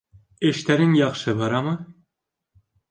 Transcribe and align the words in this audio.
Эштәрең 0.51 0.95
яҡшы 1.01 1.37
барамы? 1.43 1.77